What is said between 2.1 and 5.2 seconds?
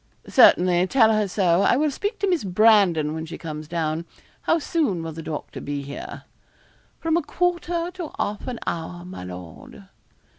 to Miss Brandon when she comes down. How soon will